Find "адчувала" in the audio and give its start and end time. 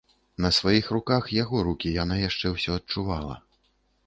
2.79-3.39